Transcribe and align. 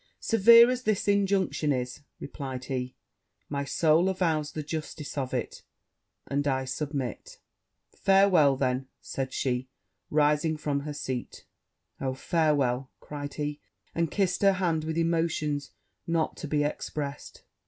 'Severe 0.19 0.71
as 0.71 0.81
this 0.81 1.07
injunction 1.07 1.71
is,' 1.71 2.01
replied 2.19 2.63
he, 2.65 2.95
'my 3.49 3.63
soul 3.63 4.09
avows 4.09 4.51
the 4.53 4.63
justice 4.63 5.15
of 5.15 5.31
it; 5.31 5.61
and 6.25 6.47
I 6.47 6.65
submit.' 6.65 7.37
'Farewel, 7.93 8.55
then!' 8.57 8.87
said 8.99 9.31
she, 9.31 9.67
rising 10.09 10.57
from 10.57 10.79
her 10.79 10.93
feet. 10.95 11.45
'Oh, 11.99 12.15
farewel!' 12.15 12.89
cried 12.99 13.35
he, 13.35 13.59
and 13.93 14.09
kissed 14.09 14.41
her 14.41 14.53
hand 14.53 14.85
with 14.85 14.97
emotions 14.97 15.69
not 16.07 16.35
to 16.37 16.47
be 16.47 16.63
expressed. 16.63 17.43